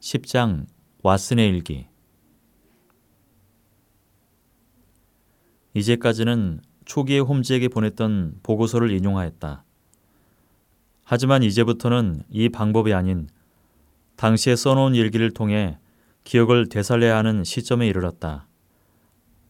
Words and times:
10장 0.00 0.66
왓슨의 1.02 1.48
일기 1.48 1.86
이제까지는 5.74 6.60
초기에 6.84 7.18
홈즈에게 7.18 7.68
보냈던 7.68 8.40
보고서를 8.42 8.90
인용하였다. 8.92 9.64
하지만 11.04 11.42
이제부터는 11.42 12.22
이 12.30 12.48
방법이 12.48 12.92
아닌 12.92 13.28
당시에 14.16 14.56
써놓은 14.56 14.94
일기를 14.94 15.30
통해 15.30 15.78
기억을 16.24 16.68
되살려야 16.68 17.16
하는 17.16 17.44
시점에 17.44 17.86
이르렀다. 17.86 18.48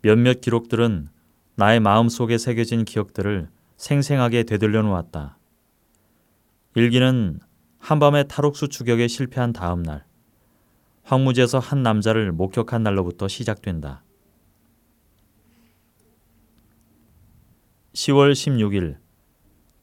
몇몇 0.02 0.40
기록들은 0.40 1.08
나의 1.56 1.80
마음 1.80 2.08
속에 2.08 2.38
새겨진 2.38 2.84
기억들을 2.84 3.48
생생하게 3.76 4.44
되돌려 4.44 4.82
놓았다. 4.82 5.38
일기는 6.74 7.40
한밤에 7.78 8.24
탈옥수 8.24 8.68
추격에 8.68 9.08
실패한 9.08 9.52
다음 9.52 9.82
날, 9.82 10.04
황무지에서 11.09 11.59
한 11.59 11.82
남자를 11.82 12.32
목격한 12.32 12.82
날로부터 12.82 13.28
시작된다. 13.28 14.05
10월 17.95 18.32
16일 18.32 18.98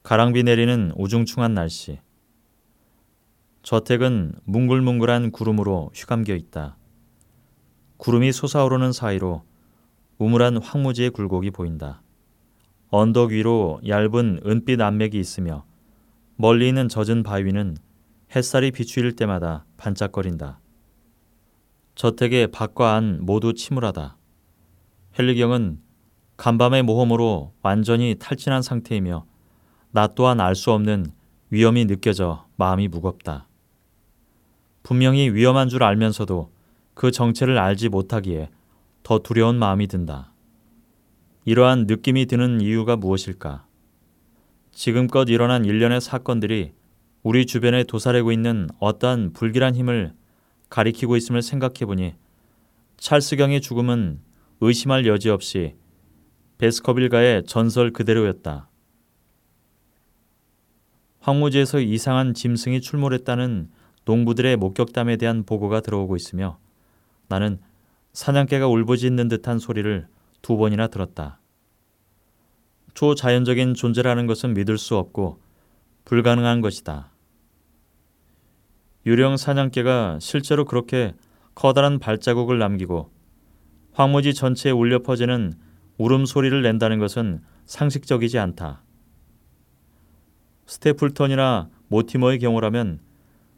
가랑비 0.04 0.44
내리는 0.44 0.92
우중충한 0.94 1.52
날씨. 1.52 1.98
저택은 3.64 4.34
뭉글뭉글한 4.44 5.32
구름으로 5.32 5.90
휘감겨 5.96 6.32
있다. 6.36 6.76
구름이 7.96 8.30
솟아오르는 8.30 8.92
사이로 8.92 9.42
우물한 10.18 10.58
황무지의 10.58 11.10
굴곡이 11.10 11.50
보인다. 11.50 12.02
언덕 12.90 13.32
위로 13.32 13.80
얇은 13.84 14.42
은빛 14.46 14.80
암맥이 14.80 15.18
있으며 15.18 15.64
멀리 16.36 16.68
있는 16.68 16.88
젖은 16.88 17.24
바위는 17.24 17.78
햇살이 18.36 18.70
비추일 18.70 19.16
때마다 19.16 19.64
반짝거린다. 19.76 20.60
저택의 21.96 22.48
밖과 22.48 22.94
안 22.94 23.18
모두 23.22 23.54
침울하다. 23.54 24.18
헬리경은 25.18 25.80
간밤의 26.36 26.82
모험으로 26.82 27.54
완전히 27.62 28.14
탈진한 28.18 28.60
상태이며 28.60 29.24
나 29.92 30.06
또한 30.08 30.38
알 30.40 30.54
수 30.54 30.72
없는 30.72 31.06
위험이 31.48 31.86
느껴져 31.86 32.46
마음이 32.56 32.88
무겁다. 32.88 33.48
분명히 34.82 35.30
위험한 35.30 35.70
줄 35.70 35.82
알면서도 35.82 36.50
그 36.92 37.10
정체를 37.10 37.58
알지 37.58 37.88
못하기에 37.88 38.50
더 39.02 39.18
두려운 39.20 39.56
마음이 39.58 39.86
든다. 39.86 40.32
이러한 41.46 41.86
느낌이 41.86 42.26
드는 42.26 42.60
이유가 42.60 42.96
무엇일까? 42.96 43.64
지금껏 44.70 45.30
일어난 45.30 45.64
일련의 45.64 46.02
사건들이 46.02 46.72
우리 47.22 47.46
주변에 47.46 47.84
도사리고 47.84 48.32
있는 48.32 48.68
어떠한 48.80 49.32
불길한 49.32 49.74
힘을 49.74 50.12
가리키고 50.68 51.16
있음을 51.16 51.42
생각해 51.42 51.86
보니 51.86 52.14
찰스경의 52.98 53.60
죽음은 53.60 54.20
의심할 54.60 55.06
여지 55.06 55.28
없이 55.28 55.74
베스커빌가의 56.58 57.44
전설 57.44 57.92
그대로였다. 57.92 58.68
황무지에서 61.20 61.80
이상한 61.80 62.34
짐승이 62.34 62.80
출몰했다는 62.80 63.70
농부들의 64.04 64.56
목격담에 64.56 65.16
대한 65.16 65.44
보고가 65.44 65.80
들어오고 65.80 66.16
있으며 66.16 66.58
나는 67.28 67.58
사냥개가 68.12 68.68
울부짖는 68.68 69.28
듯한 69.28 69.58
소리를 69.58 70.06
두 70.40 70.56
번이나 70.56 70.86
들었다. 70.86 71.40
초자연적인 72.94 73.74
존재라는 73.74 74.26
것은 74.26 74.54
믿을 74.54 74.78
수 74.78 74.96
없고 74.96 75.40
불가능한 76.06 76.60
것이다. 76.62 77.10
유령 79.06 79.36
사냥개가 79.36 80.18
실제로 80.20 80.64
그렇게 80.64 81.14
커다란 81.54 82.00
발자국을 82.00 82.58
남기고 82.58 83.12
황무지 83.92 84.34
전체에 84.34 84.72
울려 84.72 84.98
퍼지는 84.98 85.54
울음소리를 85.96 86.60
낸다는 86.60 86.98
것은 86.98 87.40
상식적이지 87.66 88.38
않다. 88.40 88.82
스테플턴이나 90.66 91.70
모티머의 91.86 92.40
경우라면 92.40 92.98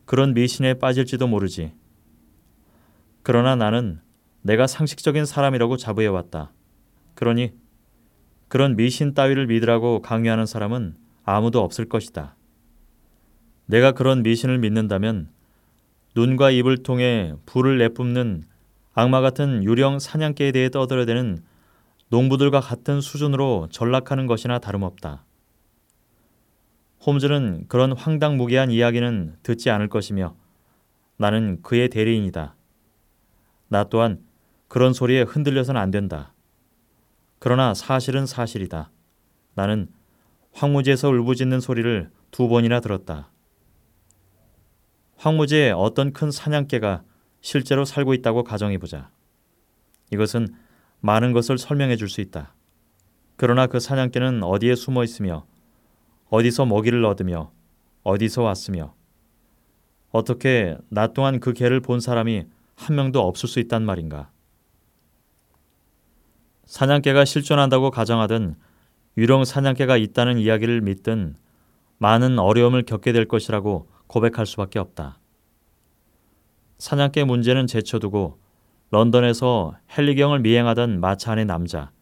그런 0.04 0.34
미신에 0.34 0.74
빠질지도 0.74 1.26
모르지. 1.26 1.72
그러나 3.22 3.56
나는 3.56 4.00
내가 4.42 4.66
상식적인 4.66 5.24
사람이라고 5.24 5.78
자부해왔다. 5.78 6.52
그러니 7.14 7.54
그런 8.48 8.76
미신 8.76 9.14
따위를 9.14 9.46
믿으라고 9.46 10.02
강요하는 10.02 10.44
사람은 10.44 10.96
아무도 11.24 11.62
없을 11.62 11.88
것이다. 11.88 12.36
내가 13.66 13.92
그런 13.92 14.22
미신을 14.22 14.58
믿는다면 14.58 15.28
눈과 16.14 16.50
입을 16.50 16.82
통해 16.82 17.34
불을 17.46 17.78
내뿜는 17.78 18.44
악마 18.94 19.20
같은 19.20 19.62
유령 19.62 19.98
사냥개에 19.98 20.52
대해 20.52 20.70
떠들어대는 20.70 21.42
농부들과 22.08 22.60
같은 22.60 23.00
수준으로 23.00 23.68
전락하는 23.70 24.26
것이나 24.26 24.58
다름없다. 24.58 25.24
홈즈는 27.06 27.66
그런 27.68 27.92
황당무계한 27.92 28.70
이야기는 28.70 29.36
듣지 29.42 29.70
않을 29.70 29.88
것이며 29.88 30.34
나는 31.16 31.62
그의 31.62 31.88
대리인이다. 31.88 32.54
나 33.68 33.84
또한 33.84 34.20
그런 34.66 34.92
소리에 34.92 35.22
흔들려서는 35.22 35.80
안 35.80 35.90
된다. 35.90 36.32
그러나 37.38 37.74
사실은 37.74 38.26
사실이다. 38.26 38.90
나는 39.54 39.88
황무지에서 40.52 41.08
울부짖는 41.08 41.60
소리를 41.60 42.10
두 42.30 42.48
번이나 42.48 42.80
들었다. 42.80 43.30
황무지에 45.18 45.72
어떤 45.72 46.12
큰 46.12 46.30
사냥개가 46.30 47.02
실제로 47.40 47.84
살고 47.84 48.14
있다고 48.14 48.44
가정해 48.44 48.78
보자. 48.78 49.10
이것은 50.12 50.48
많은 51.00 51.32
것을 51.32 51.58
설명해 51.58 51.96
줄 51.96 52.08
수 52.08 52.20
있다. 52.20 52.54
그러나 53.36 53.66
그 53.66 53.80
사냥개는 53.80 54.44
어디에 54.44 54.74
숨어 54.76 55.02
있으며 55.04 55.44
어디서 56.30 56.66
먹이를 56.66 57.04
얻으며 57.04 57.50
어디서 58.04 58.42
왔으며 58.42 58.94
어떻게 60.10 60.76
낮 60.88 61.14
동안 61.14 61.40
그 61.40 61.52
개를 61.52 61.80
본 61.80 62.00
사람이 62.00 62.44
한 62.76 62.96
명도 62.96 63.20
없을 63.20 63.48
수 63.48 63.58
있단 63.58 63.84
말인가. 63.84 64.30
사냥개가 66.64 67.24
실존한다고 67.24 67.90
가정하든 67.90 68.54
유령 69.16 69.44
사냥개가 69.44 69.96
있다는 69.96 70.38
이야기를 70.38 70.80
믿든 70.80 71.36
많은 71.98 72.38
어려움을 72.38 72.84
겪게 72.84 73.12
될 73.12 73.26
것이라고 73.26 73.88
고백할 74.08 74.44
수밖에 74.46 74.78
없다. 74.78 75.20
사냥개 76.78 77.24
문제는 77.24 77.66
제쳐두고 77.66 78.38
런던에서 78.90 79.76
헨리경을 79.96 80.40
미행하던 80.40 81.00
마차 81.00 81.32
안의 81.32 81.44
남자, 81.44 81.92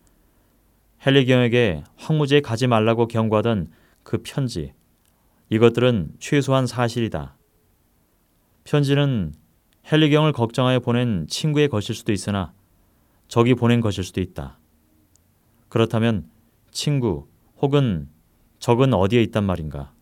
헨리경에게 1.04 1.84
황무지에 1.96 2.40
가지 2.40 2.66
말라고 2.66 3.06
경고하던 3.06 3.70
그 4.02 4.22
편지, 4.22 4.72
이것들은 5.50 6.14
최소한 6.18 6.66
사실이다. 6.66 7.36
편지는 8.64 9.34
헨리경을 9.90 10.32
걱정하여 10.32 10.80
보낸 10.80 11.26
친구의 11.28 11.68
것일 11.68 11.94
수도 11.94 12.12
있으나 12.12 12.52
적이 13.28 13.54
보낸 13.54 13.80
것일 13.80 14.04
수도 14.04 14.20
있다. 14.20 14.58
그렇다면 15.68 16.28
친구 16.70 17.28
혹은 17.60 18.08
적은 18.58 18.94
어디에 18.94 19.22
있단 19.22 19.44
말인가? 19.44 19.95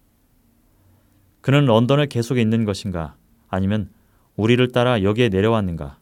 그는 1.44 1.66
런던에 1.66 2.06
계속 2.06 2.38
있는 2.38 2.64
것인가? 2.64 3.16
아니면 3.48 3.90
우리를 4.36 4.66
따라 4.72 5.02
여기에 5.02 5.28
내려왔는가? 5.28 5.98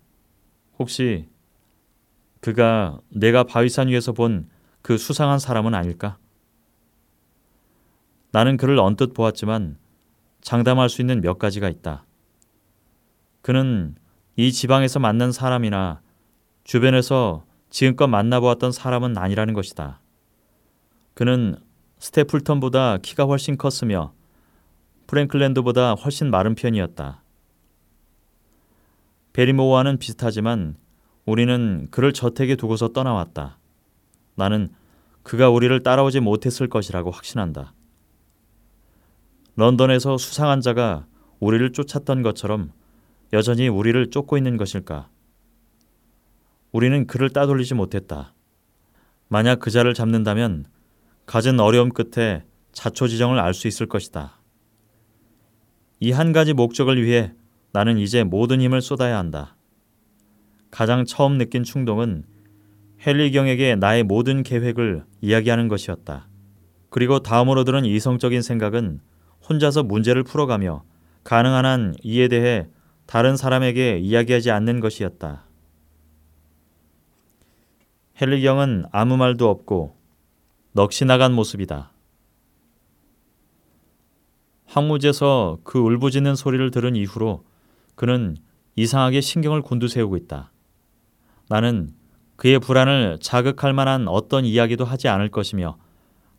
혹시 0.78 1.28
그가 2.40 3.00
내가 3.10 3.42
바위산 3.42 3.88
위에서 3.88 4.12
본 4.12 4.52
그 4.82 4.98
수상한 4.98 5.38
사람은 5.38 5.74
아닐까? 5.74 6.18
나는 8.32 8.56
그를 8.56 8.78
언뜻 8.78 9.14
보았지만 9.14 9.78
장담할 10.40 10.88
수 10.88 11.00
있는 11.00 11.20
몇 11.20 11.38
가지가 11.38 11.68
있다. 11.68 12.04
그는 13.42 13.94
이 14.36 14.50
지방에서 14.50 14.98
만난 14.98 15.30
사람이나 15.30 16.00
주변에서 16.64 17.44
지금껏 17.70 18.08
만나보았던 18.08 18.72
사람은 18.72 19.16
아니라는 19.16 19.54
것이다. 19.54 20.00
그는 21.14 21.56
스테플턴보다 21.98 22.98
키가 22.98 23.24
훨씬 23.24 23.56
컸으며 23.56 24.12
프랭클랜드보다 25.12 25.92
훨씬 25.92 26.30
마른 26.30 26.54
편이었다. 26.54 27.22
베리모와는 29.34 29.98
비슷하지만 29.98 30.76
우리는 31.26 31.88
그를 31.90 32.14
저택에 32.14 32.56
두고서 32.56 32.88
떠나왔다. 32.88 33.58
나는 34.36 34.70
그가 35.22 35.50
우리를 35.50 35.82
따라오지 35.82 36.20
못했을 36.20 36.66
것이라고 36.66 37.10
확신한다. 37.10 37.74
런던에서 39.56 40.16
수상한 40.16 40.62
자가 40.62 41.06
우리를 41.40 41.72
쫓았던 41.72 42.22
것처럼 42.22 42.72
여전히 43.34 43.68
우리를 43.68 44.10
쫓고 44.10 44.38
있는 44.38 44.56
것일까? 44.56 45.10
우리는 46.72 47.06
그를 47.06 47.28
따돌리지 47.28 47.74
못했다. 47.74 48.32
만약 49.28 49.60
그 49.60 49.70
자를 49.70 49.92
잡는다면 49.92 50.64
가진 51.26 51.60
어려움 51.60 51.90
끝에 51.90 52.46
자초지정을 52.72 53.38
알 53.38 53.52
수 53.52 53.68
있을 53.68 53.86
것이다. 53.86 54.41
이 56.02 56.10
한 56.10 56.32
가지 56.32 56.52
목적을 56.52 57.00
위해 57.00 57.32
나는 57.70 57.96
이제 57.96 58.24
모든 58.24 58.60
힘을 58.60 58.82
쏟아야 58.82 59.18
한다. 59.18 59.54
가장 60.72 61.04
처음 61.04 61.38
느낀 61.38 61.62
충동은 61.62 62.24
헨리경에게 63.06 63.76
나의 63.76 64.02
모든 64.02 64.42
계획을 64.42 65.04
이야기하는 65.20 65.68
것이었다. 65.68 66.26
그리고 66.90 67.20
다음으로 67.20 67.62
들은 67.62 67.84
이성적인 67.84 68.42
생각은 68.42 68.98
혼자서 69.48 69.84
문제를 69.84 70.24
풀어가며 70.24 70.82
가능한 71.22 71.64
한 71.64 71.94
이에 72.02 72.26
대해 72.26 72.66
다른 73.06 73.36
사람에게 73.36 73.98
이야기하지 73.98 74.50
않는 74.50 74.80
것이었다. 74.80 75.44
헨리경은 78.20 78.86
아무 78.90 79.16
말도 79.16 79.48
없고 79.48 79.96
넋이 80.72 81.06
나간 81.06 81.32
모습이다. 81.32 81.92
황무지에서 84.72 85.58
그 85.64 85.78
울부짖는 85.78 86.34
소리를 86.34 86.70
들은 86.70 86.96
이후로 86.96 87.44
그는 87.94 88.38
이상하게 88.74 89.20
신경을 89.20 89.60
곤두세우고 89.60 90.16
있다. 90.16 90.50
나는 91.50 91.92
그의 92.36 92.58
불안을 92.58 93.18
자극할 93.20 93.74
만한 93.74 94.08
어떤 94.08 94.46
이야기도 94.46 94.86
하지 94.86 95.08
않을 95.08 95.28
것이며 95.28 95.76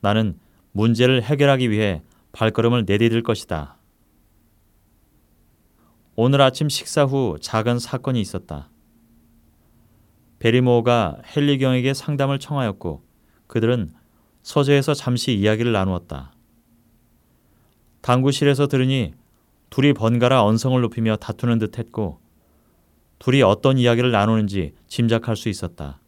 나는 0.01 0.39
문제를 0.71 1.21
해결하기 1.21 1.69
위해 1.69 2.01
발걸음을 2.31 2.85
내디딜 2.87 3.21
것이다. 3.21 3.77
오늘 6.15 6.41
아침 6.41 6.69
식사 6.69 7.03
후 7.03 7.37
작은 7.39 7.77
사건이 7.77 8.19
있었다. 8.19 8.69
베리모어가 10.39 11.19
헨리경에게 11.23 11.93
상담을 11.93 12.39
청하였고 12.39 13.03
그들은 13.45 13.93
서재에서 14.41 14.95
잠시 14.95 15.33
이야기를 15.35 15.71
나누었다. 15.71 16.32
당구실에서 18.03 18.67
들으니 18.67 19.13
둘이 19.69 19.93
번갈아 19.93 20.43
언성을 20.43 20.79
높이며 20.81 21.15
다투는 21.15 21.57
듯 21.57 21.79
했고 21.79 22.19
둘이 23.17 23.41
어떤 23.41 23.77
이야기를 23.77 24.11
나누는지 24.11 24.75
짐작할 24.87 25.37
수 25.37 25.47
있었다. 25.47 25.99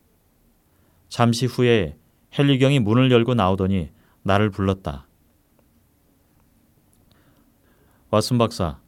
잠시 1.07 1.45
후에 1.45 1.97
헨리경이 2.37 2.79
문을 2.79 3.09
열고 3.11 3.33
나오더니 3.33 3.89
나를 4.23 4.49
불렀다. 4.49 5.07
왓슨 8.11 8.37
박사, 8.37 8.79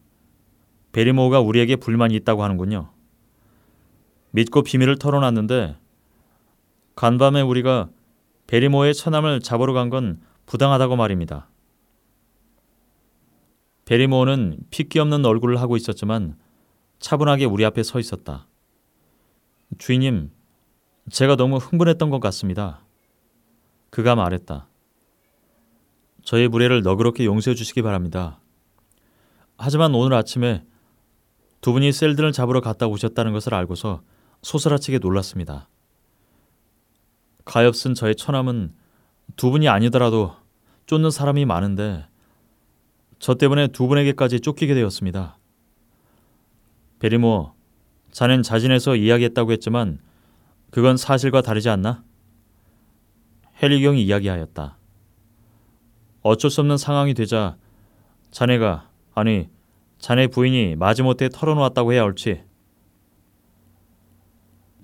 베리모가 0.91 1.39
우리에게 1.39 1.77
불만이 1.77 2.13
있다고 2.15 2.43
하는군요. 2.43 2.89
믿고 4.31 4.63
비밀을 4.63 4.97
털어놨는데 4.99 5.77
간밤에 6.95 7.41
우리가 7.41 7.89
베리모의 8.47 8.93
처남을 8.93 9.39
잡으러 9.39 9.71
간 9.71 9.89
건 9.89 10.19
부당하다고 10.45 10.97
말입니다. 10.97 11.47
베리모어는 13.87 14.57
핏기 14.69 14.99
없는 14.99 15.25
얼굴을 15.25 15.61
하고 15.61 15.77
있었지만 15.77 16.37
차분하게 16.99 17.45
우리 17.45 17.63
앞에 17.63 17.83
서 17.83 18.01
있었다. 18.01 18.45
주인님, 19.77 20.29
제가 21.09 21.37
너무 21.37 21.55
흥분했던 21.55 22.09
것 22.09 22.19
같습니다. 22.19 22.85
그가 23.89 24.13
말했다. 24.15 24.67
저의 26.21 26.49
무례를 26.49 26.81
너그럽게 26.81 27.23
용서해 27.23 27.55
주시기 27.55 27.81
바랍니다. 27.81 28.41
하지만 29.57 29.95
오늘 29.95 30.17
아침에 30.17 30.65
두 31.61 31.71
분이 31.71 31.93
셀든을 31.93 32.33
잡으러 32.33 32.59
갔다 32.59 32.87
오셨다는 32.87 33.31
것을 33.31 33.53
알고서 33.53 34.01
소스라치게 34.41 34.99
놀랐습니다. 34.99 35.69
가엾은 37.45 37.93
저의 37.95 38.15
처남은 38.15 38.73
두 39.37 39.49
분이 39.49 39.69
아니더라도 39.69 40.35
쫓는 40.87 41.09
사람이 41.09 41.45
많은데 41.45 42.05
저 43.19 43.35
때문에 43.35 43.67
두 43.67 43.87
분에게까지 43.87 44.39
쫓기게 44.41 44.73
되었습니다. 44.73 45.37
베리모, 46.99 47.53
자넨 48.11 48.43
자진해서 48.43 48.95
이야기했다고 48.95 49.51
했지만 49.51 49.99
그건 50.71 50.97
사실과 50.97 51.41
다르지 51.41 51.69
않나? 51.69 52.03
헬리경이 53.61 54.03
이야기하였다. 54.03 54.77
어쩔 56.21 56.51
수 56.51 56.61
없는 56.61 56.77
상황이 56.77 57.13
되자 57.13 57.57
자네가 58.31 58.89
아니 59.15 59.49
자네 59.99 60.27
부인이 60.27 60.75
마지못해 60.75 61.29
털어놓았다고 61.29 61.93
해야 61.93 62.03
옳지. 62.03 62.43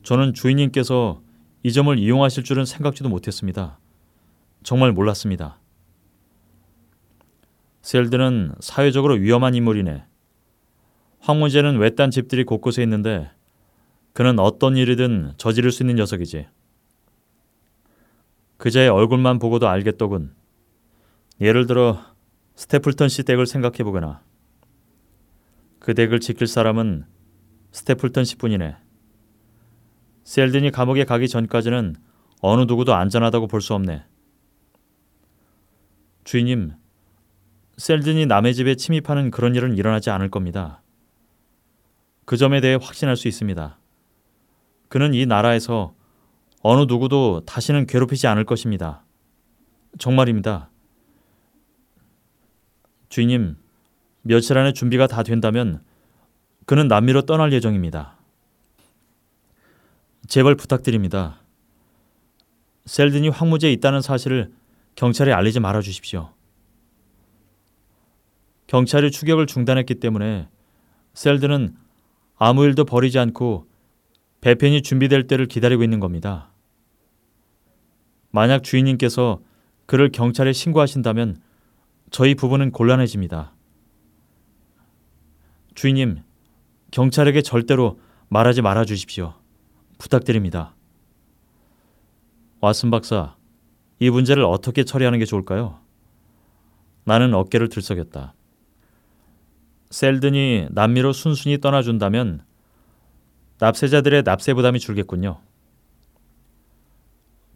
저는 0.04 0.34
주인님께서 0.34 1.22
이 1.64 1.72
점을 1.72 1.98
이용하실 1.98 2.44
줄은 2.44 2.66
생각지도 2.66 3.10
못했습니다. 3.10 3.80
정말 4.64 4.92
몰랐습니다. 4.92 5.60
셀드는 7.84 8.56
사회적으로 8.60 9.16
위험한 9.16 9.56
인물이네. 9.56 10.06
황무제는 11.20 11.78
외딴 11.78 12.12
집들이 12.12 12.44
곳곳에 12.44 12.82
있는데 12.84 13.30
그는 14.14 14.40
어떤 14.40 14.78
일이든 14.78 15.34
저지를 15.38 15.72
수 15.72 15.84
있는 15.84 15.96
녀석이지. 15.96 16.48
그자의 18.58 18.90
얼굴만 18.90 19.40
보고도 19.40 19.68
알겠더군. 19.68 20.34
예를 21.42 21.68
들어 21.68 22.00
스테플턴 22.56 23.10
씨 23.10 23.24
댁을 23.24 23.46
생각해 23.46 23.84
보거나 23.84 24.22
그 25.80 25.94
댁을 25.94 26.22
지킬 26.22 26.48
사람은 26.48 27.06
스테플턴 27.72 28.24
씨뿐이네. 28.24 28.78
셀든이 30.24 30.72
감옥에 30.72 31.04
가기 31.04 31.28
전까지는 31.28 31.98
어느 32.40 32.62
누구도 32.62 32.94
안전하다고 32.94 33.48
볼 33.48 33.60
수 33.60 33.74
없네. 33.74 34.06
주인님, 36.24 36.72
셀든이 37.78 38.28
남의 38.28 38.54
집에 38.54 38.76
침입하는 38.76 39.32
그런 39.32 39.56
일은 39.56 39.78
일어나지 39.78 40.10
않을 40.10 40.30
겁니다. 40.30 40.82
그 42.26 42.38
점에 42.38 42.62
대해 42.62 42.78
확신할 42.80 43.18
수 43.18 43.28
있습니다. 43.28 43.78
그는 44.90 45.14
이 45.14 45.26
나라에서 45.26 45.96
어느 46.62 46.82
누구도 46.82 47.42
다시는 47.46 47.88
괴롭히지 47.88 48.28
않을 48.28 48.46
것입니다. 48.46 49.04
정말입니다. 49.98 50.70
주인님, 53.10 53.58
며칠 54.22 54.58
안에 54.58 54.74
준비가 54.74 55.08
다 55.08 55.24
된다면 55.24 55.84
그는 56.66 56.88
남미로 56.88 57.24
떠날 57.24 57.52
예정입니다. 57.52 58.18
제발 60.28 60.56
부탁드립니다. 60.56 61.42
셀든이 62.86 63.30
황무지에 63.30 63.72
있다는 63.74 64.02
사실을 64.02 64.52
경찰에 64.96 65.34
알리지 65.34 65.60
말아 65.60 65.82
주십시오. 65.82 66.32
경찰이 68.74 69.12
추격을 69.12 69.46
중단했기 69.46 69.94
때문에 70.00 70.50
셀드는 71.14 71.76
아무 72.38 72.64
일도 72.64 72.86
벌이지 72.86 73.20
않고 73.20 73.68
배편이 74.42 74.82
준비될 74.82 75.28
때를 75.28 75.46
기다리고 75.46 75.84
있는 75.84 76.00
겁니다. 76.00 76.50
만약 78.32 78.64
주인님께서 78.64 79.42
그를 79.86 80.12
경찰에 80.12 80.54
신고하신다면 80.54 81.40
저희 82.10 82.34
부부는 82.34 82.72
곤란해집니다. 82.72 83.54
주인님, 85.76 86.24
경찰에게 86.90 87.44
절대로 87.44 88.00
말하지 88.30 88.64
말아 88.64 88.86
주십시오. 88.86 89.36
부탁드립니다. 90.00 90.74
왓슨 92.60 92.90
박사, 92.90 93.36
이 94.00 94.10
문제를 94.10 94.44
어떻게 94.44 94.84
처리하는 94.84 95.20
게 95.20 95.26
좋을까요? 95.26 95.80
나는 97.04 97.36
어깨를 97.36 97.70
들썩였다. 97.70 98.34
셀든이 99.94 100.70
남미로 100.72 101.14
순순히 101.14 101.60
떠나준다면 101.60 102.42
납세자들의 103.60 104.24
납세 104.24 104.56
부담이 104.56 104.80
줄겠군요. 104.80 105.40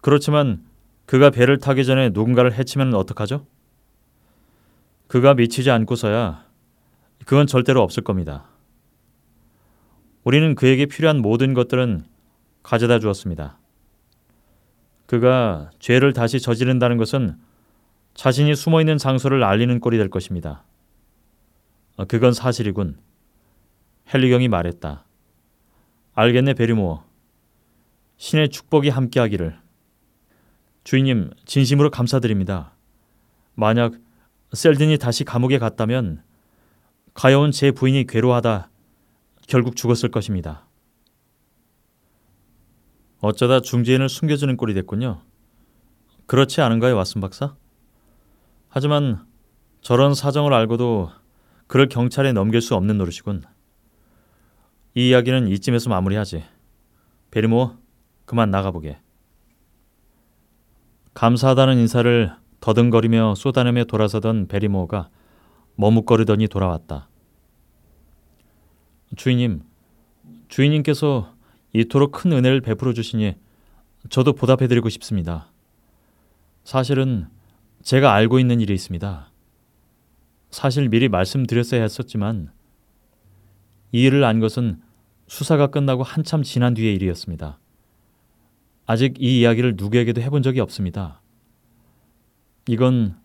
그렇지만 0.01 0.63
그가 1.07 1.31
배를 1.31 1.57
타기 1.57 1.83
전에 1.83 2.09
누군가를 2.09 2.53
해치면 2.53 2.93
어떡하죠? 2.93 3.47
그가 5.07 5.33
미치지 5.33 5.71
않고서야 5.71 6.45
그건 7.25 7.47
절대로 7.47 7.81
없을 7.81 8.03
겁니다. 8.03 8.45
우리는 10.23 10.53
그에게 10.53 10.85
필요한 10.85 11.17
모든 11.17 11.55
것들은 11.55 12.05
가져다 12.61 12.99
주었습니다. 12.99 13.57
그가 15.07 15.71
죄를 15.79 16.13
다시 16.13 16.39
저지른다는 16.39 16.97
것은 16.97 17.35
자신이 18.13 18.55
숨어 18.55 18.81
있는 18.81 18.99
장소를 18.99 19.43
알리는 19.43 19.79
꼴이 19.79 19.97
될 19.97 20.11
것입니다. 20.11 20.63
어, 21.97 22.05
그건 22.05 22.31
사실이군. 22.31 22.97
헨리경이 24.13 24.47
말했다. 24.47 25.03
알겠네, 26.13 26.53
베리모어. 26.53 27.03
신의 28.17 28.49
축복이 28.49 28.89
함께하기를. 28.89 29.59
주인님, 30.83 31.31
진심으로 31.45 31.89
감사드립니다. 31.89 32.71
만약 33.55 33.93
셀든이 34.53 34.97
다시 34.99 35.23
감옥에 35.23 35.57
갔다면 35.57 36.23
가여운 37.13 37.51
제 37.51 37.71
부인이 37.71 38.05
괴로워하다 38.05 38.69
결국 39.47 39.75
죽었을 39.75 40.09
것입니다. 40.09 40.67
어쩌다 43.19 43.59
중지인을 43.59 44.07
숨겨주는 44.07 44.55
꼴이 44.55 44.75
됐군요. 44.75 45.21
그렇지 46.27 46.61
않은가요, 46.61 46.95
왓슨 46.95 47.21
박사? 47.21 47.55
하지만 48.69 49.25
저런 49.81 50.13
사정을 50.13 50.53
알고도 50.53 51.09
그를 51.67 51.89
경찰에 51.89 52.31
넘길 52.31 52.61
수 52.61 52.75
없는 52.75 52.97
노릇이군. 52.97 53.43
이 54.95 55.09
이야기는 55.09 55.47
이쯤에서 55.49 55.89
마무리하지. 55.89 56.43
베리모, 57.31 57.75
그만 58.25 58.49
나가보게. 58.49 58.97
감사하다는 61.13 61.77
인사를 61.77 62.31
더듬거리며 62.59 63.35
쏟아내며 63.35 63.85
돌아서던 63.85 64.47
베리모가 64.47 65.09
머뭇거리더니 65.75 66.47
돌아왔다. 66.47 67.09
주인님, 69.15 69.63
주인님께서 70.47 71.33
이토록 71.73 72.11
큰 72.11 72.31
은혜를 72.31 72.61
베풀어 72.61 72.93
주시니 72.93 73.35
저도 74.09 74.33
보답해드리고 74.33 74.89
싶습니다. 74.89 75.51
사실은 76.63 77.27
제가 77.83 78.13
알고 78.13 78.39
있는 78.39 78.59
일이 78.59 78.73
있습니다. 78.73 79.26
사실 80.49 80.89
미리 80.89 81.09
말씀드렸어야 81.09 81.81
했었지만 81.81 82.51
이 83.91 84.03
일을 84.03 84.23
안 84.23 84.39
것은 84.39 84.81
수사가 85.27 85.67
끝나고 85.67 86.03
한참 86.03 86.43
지난 86.43 86.73
뒤의 86.73 86.95
일이었습니다. 86.95 87.59
아직 88.85 89.15
이 89.19 89.41
이야기를 89.41 89.75
누구에게도 89.77 90.21
해본 90.21 90.41
적이 90.43 90.61
없습니다. 90.61 91.21
이건 92.67 93.17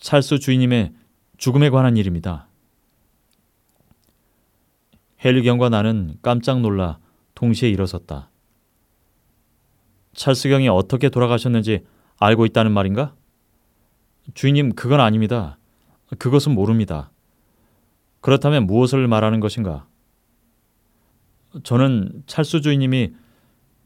찰수 0.00 0.38
주인님의 0.38 0.92
죽음에 1.36 1.70
관한 1.70 1.96
일입니다. 1.96 2.48
헬리경과 5.24 5.68
나는 5.68 6.16
깜짝 6.22 6.60
놀라 6.60 6.98
동시에 7.34 7.68
일어섰다. 7.68 8.30
찰수경이 10.14 10.68
어떻게 10.68 11.10
돌아가셨는지 11.10 11.84
알고 12.18 12.46
있다는 12.46 12.72
말인가? 12.72 13.14
주인님, 14.34 14.74
그건 14.74 15.00
아닙니다. 15.00 15.58
그것은 16.18 16.52
모릅니다. 16.52 17.10
그렇다면 18.20 18.66
무엇을 18.66 19.06
말하는 19.08 19.40
것인가? 19.40 19.86
저는 21.62 22.22
찰수 22.26 22.60
주인님이 22.60 23.12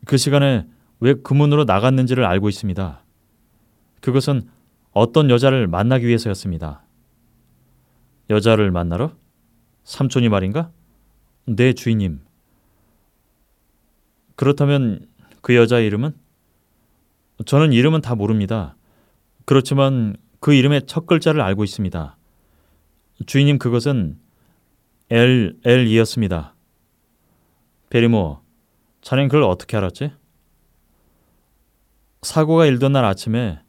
그 0.07 0.17
시간에 0.17 0.67
왜 1.01 1.15
그 1.15 1.33
문으로 1.35 1.65
나갔는지를 1.65 2.25
알고 2.25 2.49
있습니다. 2.49 3.03
그것은 4.01 4.49
어떤 4.93 5.31
여자를 5.31 5.67
만나기 5.67 6.07
위해서였습니다. 6.07 6.83
여자를 8.29 8.71
만나러? 8.71 9.13
삼촌이 9.85 10.29
말인가? 10.29 10.71
네, 11.47 11.73
주인님. 11.73 12.21
그렇다면 14.37 15.07
그 15.41 15.57
여자의 15.57 15.87
이름은? 15.87 16.15
저는 17.47 17.73
이름은 17.73 18.03
다 18.03 18.15
모릅니다. 18.15 18.77
그렇지만 19.47 20.17
그 20.41 20.55
이름의 20.55 20.87
첫 20.87 21.07
글자를 21.07 21.41
알고 21.43 21.65
있습니다. 21.65 22.17
주인님 23.27 23.59
그것은 23.59 24.19
L, 25.11 25.59
L이었습니다. 25.65 26.55
베리모, 27.91 28.41
자넨 29.03 29.29
그걸 29.29 29.43
어떻게 29.43 29.77
알았지? 29.77 30.13
사고가 32.23 32.67
일던 32.67 32.93
날 32.93 33.05
아침에 33.05 33.61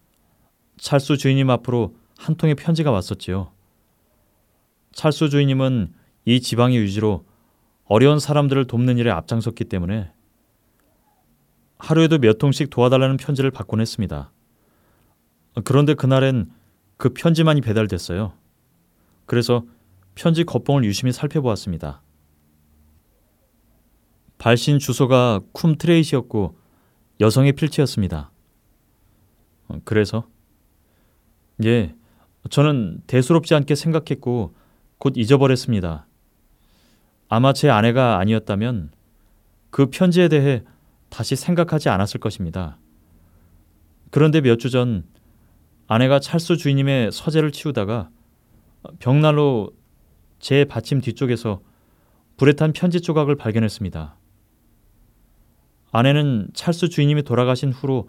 찰수 0.77 1.17
주인님 1.17 1.49
앞으로 1.49 1.95
한 2.17 2.35
통의 2.35 2.55
편지가 2.55 2.91
왔었지요. 2.91 3.51
찰수 4.93 5.29
주인님은 5.29 5.93
이 6.25 6.39
지방의 6.39 6.77
유지로 6.77 7.25
어려운 7.85 8.19
사람들을 8.19 8.67
돕는 8.67 8.97
일에 8.97 9.09
앞장섰기 9.09 9.65
때문에 9.65 10.11
하루에도 11.79 12.19
몇 12.19 12.37
통씩 12.37 12.69
도와달라는 12.69 13.17
편지를 13.17 13.51
받곤 13.51 13.81
했습니다. 13.81 14.31
그런데 15.65 15.93
그날엔 15.93 16.51
그 17.01 17.09
편지만이 17.09 17.61
배달됐어요. 17.61 18.33
그래서 19.25 19.65
편지 20.13 20.43
겉봉을 20.43 20.83
유심히 20.83 21.11
살펴보았습니다. 21.11 22.03
발신 24.37 24.77
주소가 24.77 25.41
쿰 25.51 25.79
트레이시였고 25.79 26.59
여성의 27.19 27.53
필체였습니다. 27.53 28.29
그래서 29.83 30.27
예, 31.65 31.95
저는 32.51 33.01
대수롭지 33.07 33.55
않게 33.55 33.73
생각했고 33.73 34.53
곧 34.99 35.13
잊어버렸습니다. 35.17 36.05
아마 37.29 37.51
제 37.51 37.71
아내가 37.71 38.19
아니었다면 38.19 38.91
그 39.71 39.87
편지에 39.87 40.27
대해 40.27 40.63
다시 41.09 41.35
생각하지 41.35 41.89
않았을 41.89 42.19
것입니다. 42.19 42.77
그런데 44.11 44.39
몇 44.41 44.57
주 44.59 44.69
전 44.69 45.03
아내가 45.91 46.21
찰수 46.21 46.55
주인님의 46.55 47.11
서재를 47.11 47.51
치우다가 47.51 48.09
벽난로 48.99 49.73
제 50.39 50.63
받침 50.63 51.01
뒤쪽에서 51.01 51.61
불에 52.37 52.53
탄 52.53 52.71
편지 52.71 53.01
조각을 53.01 53.35
발견했습니다. 53.35 54.15
아내는 55.91 56.47
찰수 56.53 56.87
주인님이 56.87 57.23
돌아가신 57.23 57.73
후로 57.73 58.07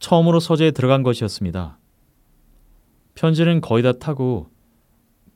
처음으로 0.00 0.40
서재에 0.40 0.72
들어간 0.72 1.04
것이었습니다. 1.04 1.78
편지는 3.14 3.60
거의 3.60 3.84
다 3.84 3.92
타고 3.92 4.50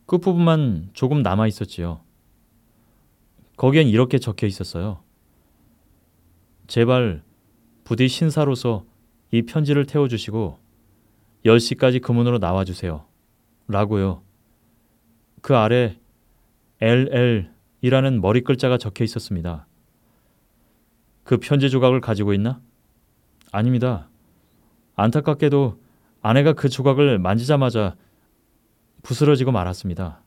끝부분만 0.07 0.91
조금 0.93 1.23
남아 1.23 1.47
있었지요. 1.47 2.01
거기엔 3.57 3.87
이렇게 3.87 4.19
적혀 4.19 4.49
있었어요. 4.49 5.05
제발 6.67 7.23
부디 7.85 8.09
신사로서 8.09 8.85
이 9.31 9.43
편지를 9.43 9.87
태워주시고 9.87 10.64
10시까지 11.45 12.01
그 12.01 12.13
문으로 12.13 12.39
나와주세요. 12.39 13.05
라고요. 13.69 14.23
그 15.43 15.57
아래 15.57 15.99
LL이라는 16.81 18.21
머리 18.21 18.43
글자가 18.43 18.79
적혀 18.79 19.05
있었습니다. 19.05 19.67
그 21.23 21.39
편지 21.39 21.71
조각을 21.71 22.01
가지고 22.01 22.35
있나? 22.35 22.61
아닙니다. 23.53 24.09
안타깝게도 24.97 25.81
아내가 26.23 26.53
그 26.53 26.69
조각을 26.69 27.19
만지자마자 27.19 27.97
부스러지고 29.03 29.53
말았습니다. 29.53 30.23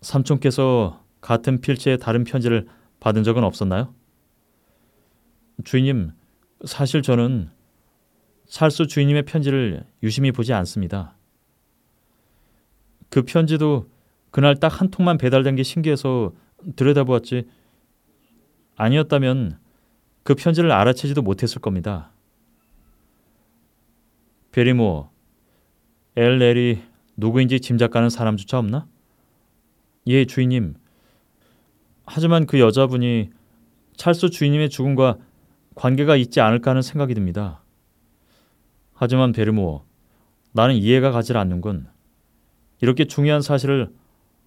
삼촌께서 0.00 1.02
같은 1.20 1.60
필체의 1.60 1.98
다른 1.98 2.24
편지를 2.24 2.66
받은 3.00 3.24
적은 3.24 3.42
없었나요? 3.42 3.94
주인님, 5.64 6.12
사실 6.64 7.02
저는 7.02 7.50
찰수 8.46 8.86
주인님의 8.86 9.24
편지를 9.24 9.84
유심히 10.02 10.32
보지 10.32 10.52
않습니다. 10.52 11.16
그 13.08 13.22
편지도 13.22 13.88
그날 14.30 14.56
딱 14.56 14.80
한 14.80 14.90
통만 14.90 15.18
배달된 15.18 15.56
게 15.56 15.62
신기해서 15.62 16.32
들여다보았지 16.76 17.46
아니었다면 18.76 19.58
그 20.24 20.34
편지를 20.34 20.72
알아채지도 20.72 21.22
못했을 21.22 21.60
겁니다. 21.60 22.10
베리모, 24.52 25.10
엘렐이 26.16 26.80
누구인지 27.16 27.60
짐작가는 27.60 28.08
사람조차 28.08 28.58
없나? 28.58 28.86
예, 30.06 30.24
주인님. 30.24 30.74
하지만 32.06 32.46
그 32.46 32.60
여자분이 32.60 33.30
찰수 33.96 34.30
주인님의 34.30 34.70
죽음과 34.70 35.18
관계가 35.74 36.16
있지 36.16 36.40
않을까 36.40 36.70
하는 36.70 36.82
생각이 36.82 37.14
듭니다. 37.14 37.63
하지만 38.94 39.32
베르모, 39.32 39.84
나는 40.52 40.76
이해가 40.76 41.10
가질 41.10 41.36
않는군. 41.36 41.88
이렇게 42.80 43.04
중요한 43.04 43.42
사실을 43.42 43.90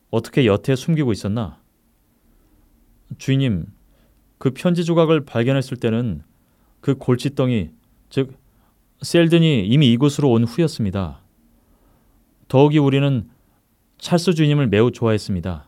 어떻게 0.10 0.46
여태 0.46 0.76
숨기고 0.76 1.12
있었나? 1.12 1.60
주인님, 3.18 3.66
그 4.38 4.52
편지 4.52 4.86
조각을 4.86 5.26
발견했을 5.26 5.78
때는 5.78 6.24
그 6.80 6.96
골칫덩이, 6.96 7.72
즉 8.10 8.38
셀든이 9.02 9.68
이미 9.68 9.92
이곳으로 9.92 10.32
온 10.32 10.44
후였습니다. 10.44 11.22
더욱이 12.48 12.78
우리는 12.78 13.30
찰스 13.98 14.34
주인님을 14.34 14.68
매우 14.68 14.92
좋아했습니다. 14.92 15.68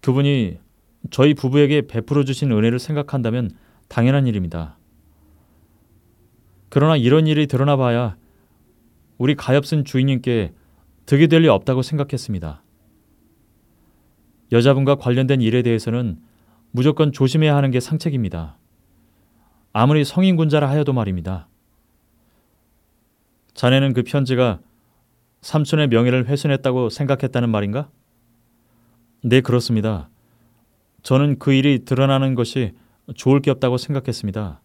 그분이 0.00 0.58
저희 1.10 1.34
부부에게 1.34 1.86
베풀어 1.86 2.24
주신 2.24 2.52
은혜를 2.52 2.78
생각한다면 2.78 3.50
당연한 3.88 4.26
일입니다. 4.26 4.76
그러나 6.74 6.96
이런 6.96 7.26
일이 7.26 7.46
드러나 7.46 7.76
봐야 7.76 8.16
우리 9.18 9.34
가엾은 9.34 9.84
주인님께 9.84 10.54
득이 11.04 11.28
될 11.28 11.42
리 11.42 11.48
없다고 11.48 11.82
생각했습니다. 11.82 12.62
여자분과 14.52 14.94
관련된 14.94 15.42
일에 15.42 15.60
대해서는 15.60 16.18
무조건 16.70 17.12
조심해야 17.12 17.54
하는 17.54 17.72
게 17.72 17.78
상책입니다. 17.78 18.56
아무리 19.74 20.02
성인군자라 20.02 20.66
하여도 20.66 20.94
말입니다. 20.94 21.46
자네는 23.52 23.92
그 23.92 24.02
편지가 24.02 24.60
삼촌의 25.42 25.88
명예를 25.88 26.26
훼손했다고 26.26 26.88
생각했다는 26.88 27.50
말인가? 27.50 27.90
네, 29.22 29.42
그렇습니다. 29.42 30.08
저는 31.02 31.38
그 31.38 31.52
일이 31.52 31.84
드러나는 31.84 32.34
것이 32.34 32.72
좋을 33.14 33.42
게 33.42 33.50
없다고 33.50 33.76
생각했습니다. 33.76 34.61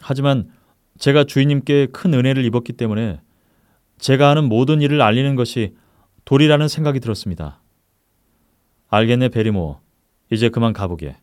하지만 0.00 0.50
제가 0.98 1.24
주인님께 1.24 1.86
큰 1.92 2.14
은혜를 2.14 2.44
입었기 2.44 2.72
때문에 2.74 3.20
제가 3.98 4.30
하는 4.30 4.48
모든 4.48 4.80
일을 4.80 5.00
알리는 5.02 5.36
것이 5.36 5.74
도리라는 6.24 6.68
생각이 6.68 7.00
들었습니다. 7.00 7.60
알겠네 8.88 9.28
베리모. 9.28 9.80
이제 10.30 10.48
그만 10.48 10.72
가보게. 10.72 11.16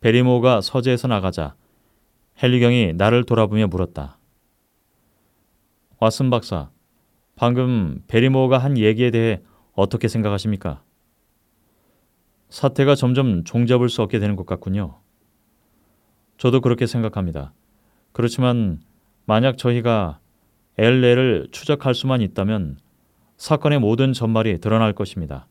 베리모가 0.00 0.60
서재에서 0.60 1.08
나가자 1.08 1.54
헨리경이 2.42 2.94
나를 2.94 3.24
돌아보며 3.24 3.68
물었다. 3.68 4.18
왓슨 6.00 6.30
박사, 6.30 6.70
방금 7.36 8.02
베리모가 8.08 8.58
한 8.58 8.76
얘기에 8.76 9.10
대해 9.12 9.40
어떻게 9.74 10.08
생각하십니까? 10.08 10.82
사태가 12.48 12.96
점점 12.96 13.44
종잡을 13.44 13.88
수 13.88 14.02
없게 14.02 14.18
되는 14.18 14.34
것 14.34 14.44
같군요. 14.44 14.98
저도 16.42 16.60
그렇게 16.60 16.88
생각합니다. 16.88 17.52
그렇지만 18.10 18.80
만약 19.26 19.56
저희가 19.58 20.18
엘레를 20.76 21.46
추적할 21.52 21.94
수만 21.94 22.20
있다면 22.20 22.78
사건의 23.36 23.78
모든 23.78 24.12
전말이 24.12 24.58
드러날 24.58 24.92
것입니다. 24.92 25.46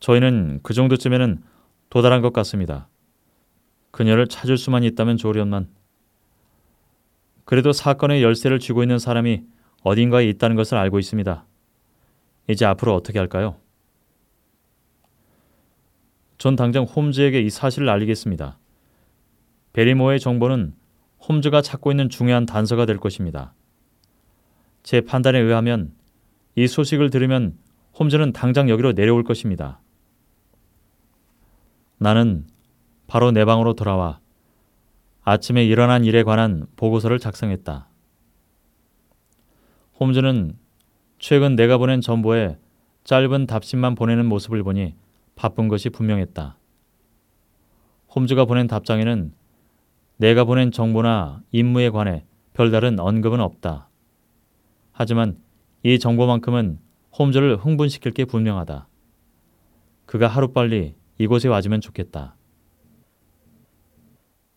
저희는 0.00 0.60
그 0.62 0.72
정도쯤에는 0.72 1.42
도달한 1.90 2.22
것 2.22 2.32
같습니다. 2.32 2.88
그녀를 3.90 4.28
찾을 4.28 4.56
수만 4.56 4.82
있다면 4.82 5.18
좋으련만. 5.18 5.68
그래도 7.44 7.72
사건의 7.72 8.22
열쇠를 8.22 8.58
쥐고 8.58 8.82
있는 8.82 8.98
사람이 8.98 9.42
어딘가에 9.82 10.26
있다는 10.26 10.56
것을 10.56 10.78
알고 10.78 10.98
있습니다. 10.98 11.44
이제 12.48 12.64
앞으로 12.64 12.94
어떻게 12.94 13.18
할까요? 13.18 13.56
전 16.38 16.56
당장 16.56 16.84
홈즈에게 16.84 17.42
이 17.42 17.50
사실을 17.50 17.90
알리겠습니다. 17.90 18.56
베리모의 19.78 20.18
정보는 20.18 20.74
홈즈가 21.28 21.62
찾고 21.62 21.92
있는 21.92 22.08
중요한 22.08 22.46
단서가 22.46 22.84
될 22.84 22.96
것입니다. 22.96 23.54
제 24.82 25.00
판단에 25.00 25.38
의하면 25.38 25.92
이 26.56 26.66
소식을 26.66 27.10
들으면 27.10 27.56
홈즈는 27.96 28.32
당장 28.32 28.68
여기로 28.68 28.94
내려올 28.94 29.22
것입니다. 29.22 29.80
나는 31.96 32.48
바로 33.06 33.30
내 33.30 33.44
방으로 33.44 33.74
돌아와 33.74 34.18
아침에 35.22 35.64
일어난 35.64 36.04
일에 36.04 36.24
관한 36.24 36.66
보고서를 36.74 37.20
작성했다. 37.20 37.88
홈즈는 40.00 40.58
최근 41.20 41.54
내가 41.54 41.78
보낸 41.78 42.00
전보에 42.00 42.58
짧은 43.04 43.46
답신만 43.46 43.94
보내는 43.94 44.26
모습을 44.26 44.64
보니 44.64 44.96
바쁜 45.36 45.68
것이 45.68 45.88
분명했다. 45.88 46.58
홈즈가 48.16 48.44
보낸 48.44 48.66
답장에는 48.66 49.37
내가 50.18 50.44
보낸 50.44 50.72
정보나 50.72 51.42
임무에 51.52 51.90
관해 51.90 52.26
별다른 52.52 52.98
언급은 52.98 53.40
없다. 53.40 53.88
하지만 54.90 55.40
이 55.84 55.98
정보만큼은 56.00 56.80
홈즈를 57.16 57.56
흥분시킬 57.56 58.12
게 58.12 58.24
분명하다. 58.24 58.88
그가 60.06 60.26
하루빨리 60.26 60.96
이곳에 61.18 61.48
와주면 61.48 61.80
좋겠다. 61.80 62.36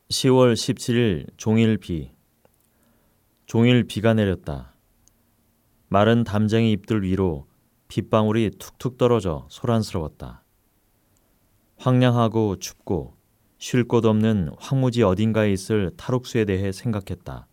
10월 0.10 0.54
17일 0.54 1.28
종일 1.38 1.78
비. 1.78 2.12
종일 3.46 3.84
비가 3.84 4.16
내렸다. 4.16 4.76
마른 5.90 6.24
담쟁이 6.24 6.72
잎들 6.72 7.04
위로 7.04 7.48
빗방울이 7.88 8.52
툭툭 8.58 8.98
떨어져 8.98 9.46
소란스러웠다. 9.50 10.44
황량하고 11.78 12.58
춥고 12.58 13.21
쉴 13.64 13.88
곳 13.88 14.06
없는 14.06 14.50
황무지 14.58 15.04
어딘가에 15.04 15.52
있을 15.52 15.92
탈옥수에 15.96 16.46
대해 16.46 16.72
생각했다. 16.72 17.46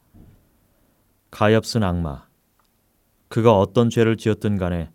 가엾은 1.30 1.82
악마. 1.82 2.26
그가 3.28 3.58
어떤 3.58 3.90
죄를 3.90 4.16
지었든 4.16 4.56
간에 4.56 4.90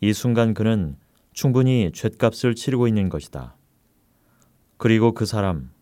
이 0.00 0.14
순간 0.14 0.54
그는 0.54 0.96
충분히 1.34 1.90
죗값을 1.92 2.54
치르고 2.54 2.88
있는 2.88 3.10
것이다. 3.10 3.54
그리고 4.78 5.12
그 5.12 5.26
사람, 5.26 5.72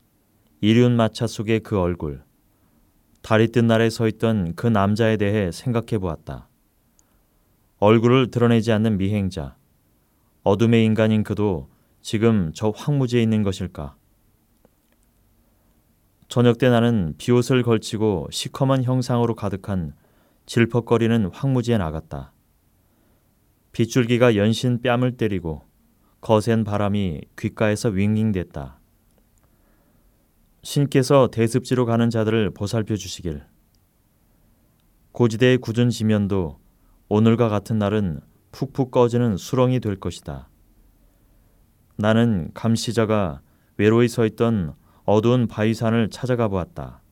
이륜 0.60 0.96
마차 0.96 1.28
속의 1.28 1.60
그 1.60 1.78
얼굴, 1.78 2.24
다리 3.22 3.52
뜬 3.52 3.68
날에 3.68 3.88
서 3.90 4.08
있던 4.08 4.56
그 4.56 4.66
남자에 4.66 5.18
대해 5.18 5.52
생각해 5.52 5.98
보았다. 5.98 6.48
얼굴을 7.78 8.32
드러내지 8.32 8.72
않는 8.72 8.98
미행자, 8.98 9.56
어둠의 10.42 10.84
인간인 10.84 11.22
그도 11.22 11.70
지금 12.02 12.50
저 12.54 12.70
황무지에 12.70 13.22
있는 13.22 13.44
것일까? 13.44 13.94
저녁 16.28 16.58
때 16.58 16.68
나는 16.68 17.14
비옷을 17.18 17.62
걸치고 17.62 18.28
시커먼 18.30 18.82
형상으로 18.82 19.34
가득한 19.34 19.94
질퍽거리는 20.46 21.30
황무지에 21.32 21.78
나갔다. 21.78 22.32
빗줄기가 23.72 24.36
연신 24.36 24.80
뺨을 24.80 25.16
때리고 25.16 25.62
거센 26.20 26.64
바람이 26.64 27.22
귓가에서 27.36 27.90
윙윙댔다. 27.90 28.80
신께서 30.62 31.28
대습지로 31.30 31.84
가는 31.84 32.08
자들을 32.08 32.50
보살펴 32.54 32.96
주시길. 32.96 33.42
고지대의 35.12 35.58
굳은 35.58 35.90
지면도 35.90 36.58
오늘과 37.08 37.48
같은 37.48 37.78
날은 37.78 38.20
푹푹 38.52 38.90
꺼지는 38.90 39.36
수렁이 39.36 39.80
될 39.80 39.96
것이다. 39.96 40.48
나는 41.96 42.50
감시자가 42.54 43.42
외로이 43.76 44.08
서 44.08 44.24
있던 44.24 44.74
어두운 45.04 45.46
바위산을 45.46 46.10
찾아가 46.10 46.48
보았다. 46.48 47.02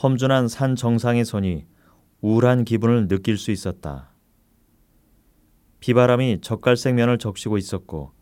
험준한 0.00 0.48
산 0.48 0.76
정상에 0.76 1.24
서니 1.24 1.66
우울한 2.20 2.64
기분을 2.64 3.08
느낄 3.08 3.36
수 3.36 3.50
있었다. 3.50 4.10
비바람이 5.80 6.38
젓갈색 6.40 6.94
면을 6.94 7.18
적시고 7.18 7.58
있었고 7.58 8.12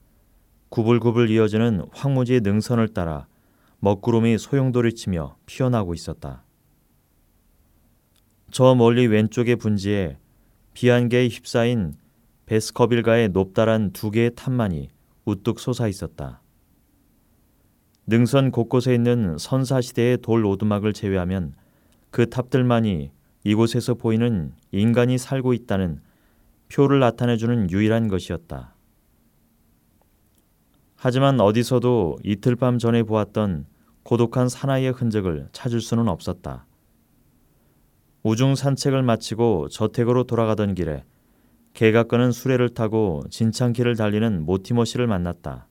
구불구불 0.71 1.31
이어지는 1.31 1.87
황무지의 1.93 2.41
능선을 2.41 2.89
따라 2.89 3.27
먹구름이 3.81 4.39
소용돌이치며 4.39 5.37
피어나고 5.47 5.95
있었다. 5.95 6.45
저 8.51 8.75
멀리 8.75 9.07
왼쪽의 9.07 9.57
분지에 9.57 10.19
비안개에 10.73 11.29
휩싸인 11.29 11.95
베스커빌가의 12.47 13.31
높다란 13.31 13.93
두 13.93 14.11
개의 14.11 14.35
탑만이 14.35 14.89
우뚝 15.25 15.59
솟아 15.61 15.89
있었다. 15.89 16.43
능선 18.09 18.53
곳곳에 18.53 18.95
있는 18.95 19.37
선사시대의 19.37 20.19
돌 20.19 20.45
오두막을 20.45 20.93
제외하면 20.93 21.55
그 22.11 22.31
탑들만이 22.31 23.11
이곳에서 23.43 23.95
보이는 23.95 24.53
인간이 24.71 25.19
살고 25.19 25.53
있다는 25.53 26.01
표를 26.73 27.01
나타내주는 27.01 27.71
유일한 27.71 28.09
것이었다. 28.09 28.75
하지만 30.95 31.41
어디서도 31.41 32.19
이틀 32.25 32.57
밤 32.57 32.79
전에 32.79 33.03
보았던 33.03 33.67
고독한 34.03 34.49
사나이의 34.49 34.93
흔적을 34.93 35.49
찾을 35.53 35.81
수는 35.81 36.09
없었다. 36.09 36.65
우중 38.23 38.55
산책을 38.55 39.03
마치고 39.03 39.69
저택으로 39.69 40.25
돌아가던 40.25 40.75
길에 40.75 41.05
개가 41.75 42.05
끄는 42.05 42.33
수레를 42.33 42.71
타고 42.71 43.23
진창길을 43.31 43.97
달리는 43.97 44.45
모티머 44.45 44.85
씨를 44.85 45.07
만났다. 45.07 45.69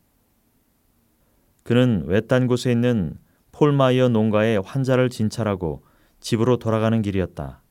그는 1.65 2.03
외딴 2.05 2.45
곳에 2.45 2.71
있는 2.71 3.17
폴마이어 3.51 4.09
농가에 4.09 4.57
환자를 4.57 5.09
진찰하고 5.09 5.83
집으로 6.19 6.57
돌아가는 6.57 7.01
길이었다. 7.01 7.63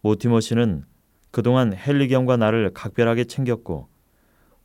모티머 0.00 0.40
씨는 0.40 0.84
그동안 1.30 1.74
헨리 1.74 2.08
경과 2.08 2.38
나를 2.38 2.70
각별하게 2.72 3.24
챙겼고 3.24 3.90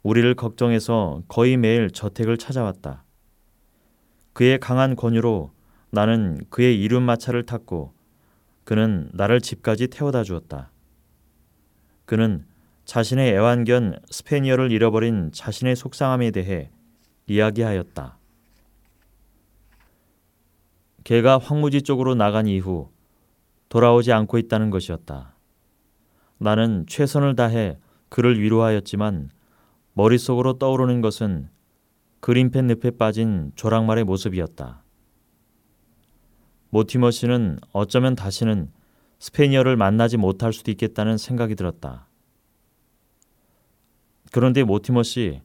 우리를 0.01 0.34
걱정해서 0.36 1.23
거의 1.28 1.58
매일 1.58 1.91
저택을 1.91 2.38
찾아왔다. 2.38 3.04
그의 4.32 4.60
강한 4.60 4.95
권유로 4.95 5.51
나는 5.91 6.39
그의 6.49 6.82
이륜 6.82 7.04
마차를 7.04 7.45
탔고 7.45 7.93
그는 8.63 9.10
나를 9.12 9.41
집까지 9.41 9.89
태워다 9.89 10.23
주었다. 10.23 10.71
그는 12.06 12.45
자신의 12.86 13.34
애완견 13.34 13.99
스페니어를 14.10 14.71
잃어버린 14.71 15.32
자신의 15.34 15.75
속상함에 15.75 16.32
대해 16.32 16.69
이야기하였다. 17.27 18.17
개가 21.03 21.38
황무지 21.38 21.81
쪽으로 21.81 22.15
나간 22.15 22.47
이후 22.47 22.89
돌아오지 23.69 24.11
않고 24.11 24.38
있다는 24.38 24.69
것이었다. 24.69 25.35
나는 26.38 26.85
최선을 26.88 27.35
다해 27.35 27.77
그를 28.09 28.39
위로하였지만 28.41 29.29
머릿속으로 29.93 30.57
떠오르는 30.57 31.01
것은 31.01 31.49
그린펜 32.19 32.67
늪에 32.67 32.91
빠진 32.91 33.51
조랑말의 33.55 34.03
모습이었다. 34.03 34.83
모티머 36.69 37.11
씨는 37.11 37.59
어쩌면 37.71 38.15
다시는 38.15 38.71
스페니어를 39.19 39.77
만나지 39.77 40.17
못할 40.17 40.51
수도 40.51 40.71
있겠다는 40.71 41.17
생각이 41.17 41.55
들었다. 41.55 42.07
그런데 44.31 44.63
모티머 44.63 45.03
씨, 45.03 45.41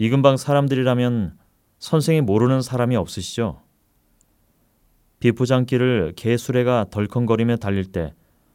이 0.00 0.08
근방 0.10 0.36
사람들이라면 0.36 1.36
선생이 1.80 2.20
모르는 2.20 2.62
사람이 2.62 2.94
없으시죠? 2.94 3.60
비포장길을 5.18 6.12
개 6.14 6.36
수레가 6.36 6.86
덜컹거리며 6.90 7.56
달릴 7.56 7.90
때 7.90 8.14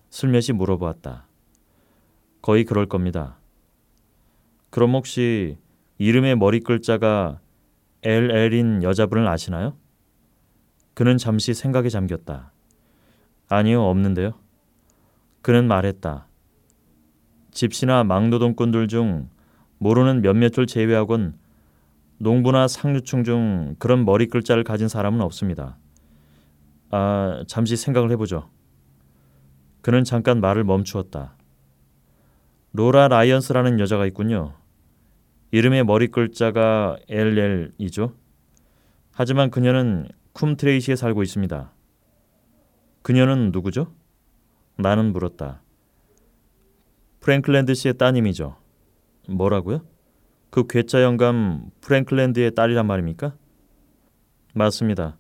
슬며시 0.10 0.54
물어보았다. 0.54 1.28
거의 2.42 2.64
그럴 2.64 2.86
겁니다. 2.86 3.38
그럼 4.70 4.94
혹시 4.94 5.58
이름의 5.98 6.38
머리 6.38 6.62
글자가 6.62 7.42
LL인 8.04 8.82
여자분을 8.82 9.28
아시나요? 9.28 9.78
그는 10.94 11.18
잠시 11.18 11.54
생각에 11.54 11.90
잠겼다. 11.90 12.54
아니요, 13.50 13.84
없는데요. 13.84 14.34
그는 15.42 15.68
말했다. 15.68 16.28
집시나 17.52 18.06
막노동꾼들 18.06 18.88
중 18.88 19.30
모르는 19.84 20.22
몇몇을 20.22 20.66
제외하곤 20.66 21.38
농부나 22.18 22.70
상류층 22.70 23.26
중 23.26 23.76
그런 23.80 24.06
머리 24.06 24.28
글자를 24.28 24.64
가진 24.64 24.88
사람은 24.88 25.20
없습니다. 25.20 25.78
아, 26.90 27.44
잠시 27.48 27.76
생각을 27.76 28.10
해보죠. 28.12 28.50
그는 29.82 30.06
잠깐 30.06 30.40
말을 30.40 30.64
멈추었다. 30.64 31.36
로라 32.72 33.10
라이언스라는 33.10 33.82
여자가 33.82 34.06
있군요. 34.06 34.54
이름의 35.52 35.84
머리 35.84 36.08
글자가 36.08 36.96
LL이죠. 37.10 38.16
하지만 39.12 39.52
그녀는 39.52 40.08
쿰트레이시에 40.34 40.96
살고 40.96 41.24
있습니다. 41.24 41.74
그녀는 43.02 43.52
누구죠? 43.52 43.94
나는 44.78 45.12
물었다. 45.12 45.62
프랭클랜드 47.20 47.74
씨의 47.74 47.98
따님이죠. 47.98 48.63
뭐라고요? 49.28 49.82
그 50.50 50.68
괴짜 50.68 51.02
영감 51.02 51.66
프랭클랜드의 51.82 52.54
딸이란 52.56 52.86
말입니까? 52.86 53.34
맞습니다. 54.54 55.18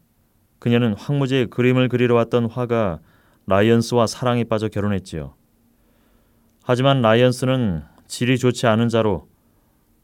그녀는 0.59 0.93
황무지에 0.93 1.45
그림을 1.47 1.89
그리러 1.89 2.15
왔던 2.15 2.45
화가 2.45 2.99
라이언스와 3.47 4.07
사랑에 4.07 4.43
빠져 4.43 4.67
결혼했지요. 4.69 5.33
하지만 6.63 7.01
라이언스는 7.01 7.83
질이 8.07 8.37
좋지 8.37 8.67
않은 8.67 8.89
자로 8.89 9.27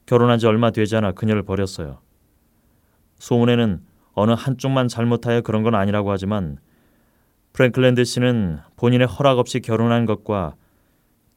결혼한 0.05 0.39
지 0.39 0.47
얼마 0.47 0.71
되지 0.71 0.95
않아 0.95 1.11
그녀를 1.13 1.43
버렸어요. 1.43 2.01
소문에는 3.19 3.81
어느 4.13 4.31
한쪽만 4.31 4.87
잘못하여 4.87 5.41
그런 5.41 5.63
건 5.63 5.75
아니라고 5.75 6.11
하지만 6.11 6.57
프랭클랜드 7.53 8.03
씨는 8.03 8.59
본인의 8.75 9.07
허락 9.07 9.37
없이 9.37 9.59
결혼한 9.59 10.05
것과 10.05 10.55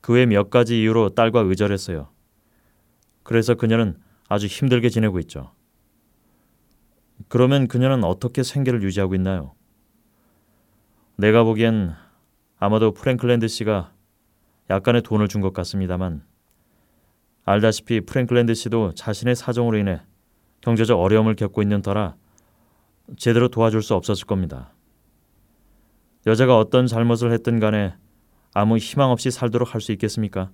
그 0.00 0.14
외 0.14 0.26
몇 0.26 0.50
가지 0.50 0.80
이유로 0.80 1.10
딸과 1.10 1.40
의절했어요. 1.40 2.08
그래서 3.22 3.54
그녀는 3.54 3.96
아주 4.28 4.46
힘들게 4.46 4.88
지내고 4.88 5.18
있죠. 5.20 5.52
그러면 7.28 7.68
그녀는 7.68 8.04
어떻게 8.04 8.42
생계를 8.42 8.82
유지하고 8.82 9.14
있나요? 9.14 9.54
내가 11.16 11.44
보기엔 11.44 11.94
아마도 12.58 12.92
프랭클랜드 12.92 13.48
씨가 13.48 13.92
약간의 14.70 15.02
돈을 15.02 15.28
준 15.28 15.40
것 15.40 15.52
같습니다만 15.52 16.24
알다시피 17.44 18.00
프랭클랜드 18.02 18.54
씨도 18.54 18.92
자신의 18.94 19.36
사정으로 19.36 19.76
인해 19.78 20.00
경제적 20.60 20.98
어려움을 20.98 21.34
겪고 21.36 21.62
있는 21.62 21.82
터라 21.82 22.16
제대로 23.16 23.48
도와줄 23.48 23.82
수 23.82 23.94
없었을 23.94 24.26
겁니다. 24.26 24.72
여자가 26.26 26.56
어떤 26.56 26.86
잘못을 26.86 27.32
했든 27.32 27.58
간에 27.60 27.94
아무 28.54 28.76
희망 28.78 29.10
없이 29.10 29.30
살도록 29.30 29.74
할 29.74 29.80
수 29.80 29.92
있겠습니까? 29.92 30.50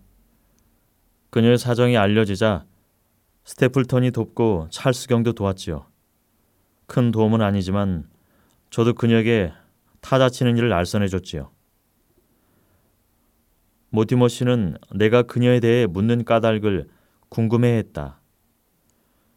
그녀의 1.30 1.58
사정이 1.58 1.96
알려지자 1.96 2.64
스테플턴이 3.44 4.10
돕고 4.10 4.68
찰스 4.70 5.08
경도 5.08 5.32
도왔지요. 5.32 5.86
큰 6.86 7.10
도움은 7.10 7.42
아니지만 7.42 8.08
저도 8.70 8.94
그녀에게 8.94 9.52
타자 10.00 10.28
치는 10.28 10.56
일을 10.56 10.72
알선해 10.72 11.08
줬지요. 11.08 11.50
모티머 13.90 14.28
씨는 14.28 14.76
내가 14.94 15.22
그녀에 15.22 15.60
대해 15.60 15.86
묻는 15.86 16.24
까닭을 16.24 16.88
궁금해했다. 17.30 18.20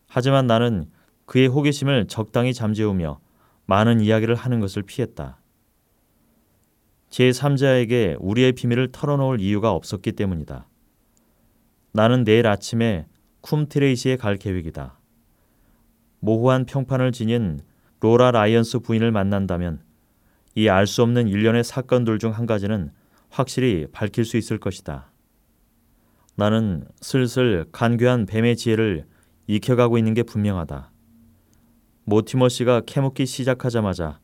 하지만 0.07 0.47
나는 0.47 0.89
그의 1.25 1.47
호기심을 1.47 2.07
적당히 2.07 2.53
잠재우며 2.53 3.19
많은 3.65 4.01
이야기를 4.01 4.35
하는 4.35 4.59
것을 4.59 4.83
피했다. 4.83 5.37
제3자에게 7.09 8.17
우리의 8.19 8.53
비밀을 8.53 8.91
털어놓을 8.91 9.39
이유가 9.39 9.71
없었기 9.71 10.13
때문이다. 10.13 10.67
나는 11.93 12.23
내일 12.23 12.47
아침에 12.47 13.05
쿰트레이시에 13.41 14.17
갈 14.17 14.37
계획이다. 14.37 14.97
모호한 16.19 16.65
평판을 16.65 17.11
지닌 17.11 17.59
로라 17.99 18.31
라이언스 18.31 18.79
부인을 18.79 19.11
만난다면 19.11 19.81
이 20.55 20.67
알 20.67 20.85
수 20.85 21.01
없는 21.03 21.27
일련의 21.27 21.63
사건들 21.63 22.19
중 22.19 22.31
한 22.31 22.45
가지는 22.45 22.91
확실히 23.29 23.87
밝힐 23.91 24.25
수 24.25 24.37
있을 24.37 24.57
것이다. 24.57 25.11
나는 26.35 26.85
슬슬 27.01 27.65
간교한 27.71 28.25
뱀의 28.25 28.55
지혜를 28.57 29.05
익혀가고 29.47 29.97
있는 29.97 30.13
게 30.13 30.23
분명하다. 30.23 30.91
모티머 32.05 32.49
씨가 32.49 32.81
캐묻기 32.85 33.25
시작하자마자 33.25 34.19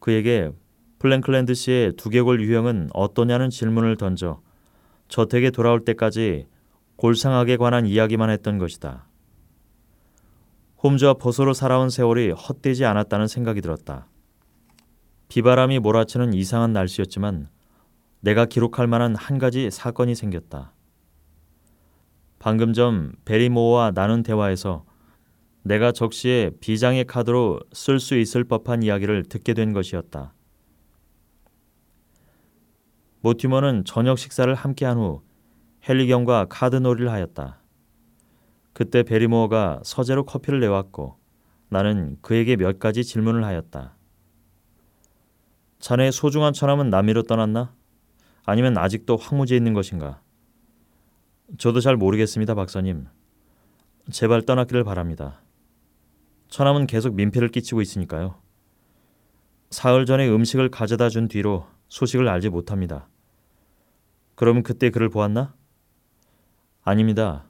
그에게 0.00 0.50
프랭클랜드 0.98 1.54
씨의 1.54 1.92
두개골 1.96 2.40
유형은 2.42 2.90
어떠냐는 2.92 3.50
질문을 3.50 3.96
던져 3.96 4.40
저택에 5.08 5.50
돌아올 5.50 5.84
때까지 5.84 6.46
골상학에 6.96 7.56
관한 7.56 7.86
이야기만 7.86 8.30
했던 8.30 8.58
것이다. 8.58 9.06
홈즈와 10.82 11.14
버서로 11.14 11.52
살아온 11.52 11.90
세월이 11.90 12.30
헛되지 12.30 12.84
않았다는 12.84 13.26
생각이 13.28 13.60
들었다. 13.60 14.08
비바람이 15.28 15.78
몰아치는 15.80 16.32
이상한 16.32 16.72
날씨였지만 16.72 17.48
내가 18.20 18.46
기록할 18.46 18.86
만한 18.86 19.14
한 19.14 19.38
가지 19.38 19.70
사건이 19.70 20.14
생겼다. 20.14 20.72
방금 22.38 22.72
전 22.72 23.12
베리모어와 23.24 23.92
나눈 23.92 24.22
대화에서 24.22 24.84
내가 25.62 25.90
적시에 25.90 26.50
비장의 26.60 27.06
카드로 27.06 27.60
쓸 27.72 27.98
수 27.98 28.16
있을 28.16 28.44
법한 28.44 28.84
이야기를 28.84 29.24
듣게 29.24 29.52
된 29.52 29.72
것이었다. 29.72 30.32
모티머는 33.20 33.84
저녁 33.84 34.18
식사를 34.18 34.54
함께한 34.54 34.96
후 34.96 35.22
헬리경과 35.88 36.46
카드놀이를 36.48 37.10
하였다. 37.10 37.60
그때 38.72 39.02
베리모어가 39.02 39.82
서재로 39.84 40.24
커피를 40.24 40.60
내왔고 40.60 41.18
나는 41.68 42.18
그에게 42.20 42.56
몇 42.56 42.78
가지 42.78 43.04
질문을 43.04 43.44
하였다. 43.44 43.96
자네의 45.78 46.12
소중한 46.12 46.52
처남은 46.52 46.90
남미로 46.90 47.22
떠났나? 47.22 47.74
아니면 48.44 48.78
아직도 48.78 49.16
황무지에 49.16 49.56
있는 49.56 49.74
것인가? 49.74 50.20
저도 51.58 51.80
잘 51.80 51.96
모르겠습니다, 51.96 52.54
박사님. 52.54 53.06
제발 54.10 54.42
떠났기를 54.42 54.84
바랍니다. 54.84 55.40
처남은 56.48 56.86
계속 56.86 57.14
민폐를 57.14 57.48
끼치고 57.48 57.80
있으니까요. 57.80 58.40
사흘 59.70 60.06
전에 60.06 60.28
음식을 60.28 60.70
가져다 60.70 61.08
준 61.08 61.28
뒤로 61.28 61.66
소식을 61.88 62.28
알지 62.28 62.50
못합니다. 62.50 63.08
그럼 64.34 64.62
그때 64.62 64.90
그를 64.90 65.08
보았나? 65.08 65.54
아닙니다. 66.86 67.48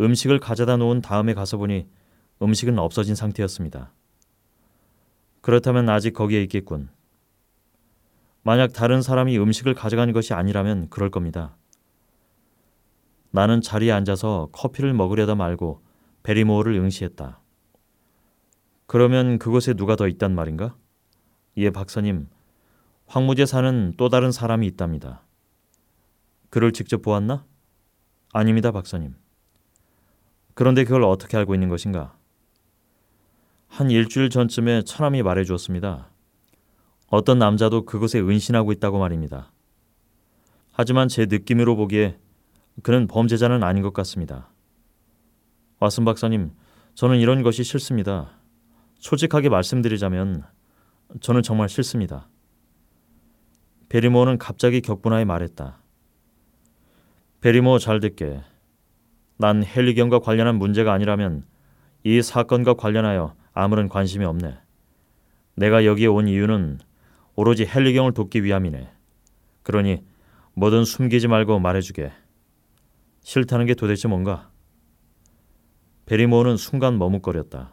음식을 0.00 0.38
가져다 0.38 0.76
놓은 0.76 1.00
다음에 1.00 1.34
가서 1.34 1.56
보니 1.56 1.88
음식은 2.40 2.78
없어진 2.78 3.16
상태였습니다. 3.16 3.92
그렇다면 5.40 5.88
아직 5.88 6.12
거기에 6.12 6.40
있겠군. 6.44 6.88
만약 8.44 8.72
다른 8.72 9.02
사람이 9.02 9.36
음식을 9.36 9.74
가져간 9.74 10.12
것이 10.12 10.34
아니라면 10.34 10.88
그럴 10.88 11.10
겁니다. 11.10 11.56
나는 13.32 13.60
자리에 13.60 13.90
앉아서 13.90 14.50
커피를 14.52 14.94
먹으려다 14.94 15.34
말고 15.34 15.82
베리모어를 16.22 16.74
응시했다. 16.74 17.40
그러면 18.86 19.40
그곳에 19.40 19.74
누가 19.74 19.96
더 19.96 20.06
있단 20.06 20.32
말인가? 20.32 20.76
예, 21.56 21.70
박사님. 21.70 22.28
황무제 23.06 23.46
사는 23.46 23.94
또 23.96 24.08
다른 24.08 24.30
사람이 24.30 24.64
있답니다. 24.68 25.26
그를 26.50 26.70
직접 26.70 27.02
보았나? 27.02 27.49
아닙니다, 28.32 28.70
박사님. 28.70 29.14
그런데 30.54 30.84
그걸 30.84 31.02
어떻게 31.02 31.36
알고 31.36 31.54
있는 31.54 31.68
것인가? 31.68 32.16
한 33.66 33.90
일주일 33.90 34.30
전쯤에 34.30 34.82
처남이 34.82 35.22
말해 35.22 35.44
주었습니다. 35.44 36.10
어떤 37.08 37.38
남자도 37.38 37.86
그곳에 37.86 38.20
은신하고 38.20 38.72
있다고 38.72 38.98
말입니다. 38.98 39.50
하지만 40.70 41.08
제 41.08 41.26
느낌으로 41.26 41.76
보기에 41.76 42.18
그는 42.82 43.08
범죄자는 43.08 43.64
아닌 43.64 43.82
것 43.82 43.92
같습니다. 43.92 44.48
왓슨 45.80 46.04
박사님, 46.04 46.52
저는 46.94 47.18
이런 47.18 47.42
것이 47.42 47.64
싫습니다. 47.64 48.30
솔직하게 49.00 49.48
말씀드리자면 49.48 50.44
저는 51.20 51.42
정말 51.42 51.68
싫습니다. 51.68 52.28
베리모어는 53.88 54.38
갑자기 54.38 54.80
격분하에 54.82 55.24
말했다. 55.24 55.79
베리모어 57.40 57.78
잘 57.78 58.00
듣게. 58.00 58.42
난 59.38 59.64
헬리경과 59.64 60.18
관련한 60.18 60.56
문제가 60.56 60.92
아니라면 60.92 61.46
이 62.04 62.20
사건과 62.20 62.74
관련하여 62.74 63.34
아무런 63.54 63.88
관심이 63.88 64.26
없네. 64.26 64.58
내가 65.54 65.86
여기에 65.86 66.08
온 66.08 66.28
이유는 66.28 66.80
오로지 67.36 67.64
헬리경을 67.64 68.12
돕기 68.12 68.44
위함이네. 68.44 68.90
그러니 69.62 70.04
뭐든 70.52 70.84
숨기지 70.84 71.28
말고 71.28 71.60
말해주게. 71.60 72.12
싫다는 73.22 73.64
게 73.64 73.74
도대체 73.74 74.06
뭔가? 74.06 74.50
베리모어는 76.04 76.58
순간 76.58 76.98
머뭇거렸다. 76.98 77.72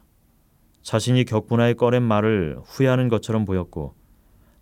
자신이 0.82 1.26
격분하에 1.26 1.74
꺼낸 1.74 2.04
말을 2.04 2.60
후회하는 2.64 3.10
것처럼 3.10 3.44
보였고 3.44 3.96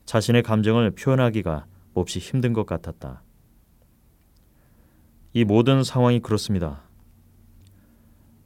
자신의 0.05 0.41
감정을 0.41 0.91
표현하기가 0.95 1.67
몹시 1.93 2.17
힘든 2.17 2.53
것 2.53 2.65
같았다. 2.65 3.21
이 5.35 5.43
모든 5.43 5.83
상황이 5.83 6.21
그렇습니다. 6.21 6.83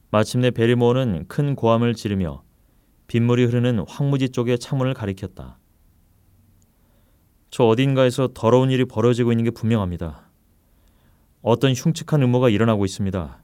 마침내 0.10 0.50
베리모어는 0.50 1.28
큰 1.28 1.56
고함을 1.56 1.94
지르며 1.94 2.42
빗물이 3.06 3.46
흐르는 3.46 3.86
황무지 3.88 4.30
쪽의 4.30 4.58
창문을 4.58 4.96
가리켰다. 4.96 5.60
저 7.52 7.66
어딘가에서 7.66 8.30
더러운 8.34 8.72
일이 8.72 8.86
벌어지고 8.86 9.32
있는 9.32 9.46
게 9.46 9.52
분명합니다. 9.52 10.32
어떤 11.44 11.74
흉측한 11.74 12.24
음모가 12.24 12.50
일어나고 12.50 12.86
있습니다. 12.86 13.44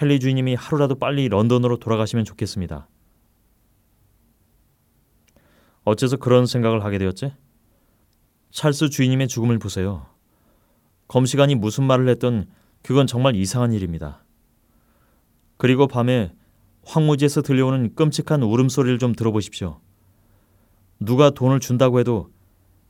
헨리 0.00 0.18
주인님이 0.18 0.56
하루라도 0.56 0.96
빨리 0.96 1.28
런던으로 1.28 1.76
돌아가시면 1.76 2.24
좋겠습니다. 2.24 2.88
어째서 5.84 6.16
그런 6.16 6.46
생각을 6.46 6.82
하게 6.82 6.98
되었지? 6.98 7.34
찰스 8.50 8.90
주인님의 8.90 9.28
죽음을 9.28 9.60
보세요. 9.60 10.11
검시관이 11.12 11.56
무슨 11.56 11.84
말을 11.84 12.08
했던 12.08 12.46
그건 12.80 13.06
정말 13.06 13.36
이상한 13.36 13.74
일입니다. 13.74 14.24
그리고 15.58 15.86
밤에 15.86 16.32
황무지에서 16.86 17.42
들려오는 17.42 17.94
끔찍한 17.94 18.42
울음소리를 18.42 18.98
좀 18.98 19.14
들어보십시오. 19.14 19.78
누가 21.00 21.28
돈을 21.28 21.60
준다고 21.60 22.00
해도 22.00 22.30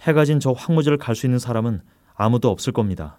해가 0.02 0.24
진 0.24 0.38
저 0.38 0.52
황무지를 0.52 0.98
갈 0.98 1.16
수 1.16 1.26
있는 1.26 1.40
사람은 1.40 1.80
아무도 2.14 2.48
없을 2.48 2.72
겁니다. 2.72 3.18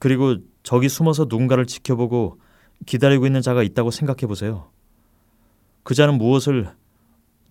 그리고 0.00 0.36
저기 0.62 0.90
숨어서 0.90 1.24
누군가를 1.24 1.64
지켜보고 1.64 2.38
기다리고 2.84 3.24
있는 3.24 3.40
자가 3.40 3.62
있다고 3.62 3.90
생각해 3.90 4.26
보세요. 4.26 4.70
그 5.82 5.94
자는 5.94 6.18
무엇을 6.18 6.74